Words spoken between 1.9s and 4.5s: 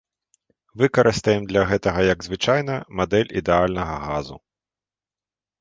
як звычайна, мадэль ідэальнага газу.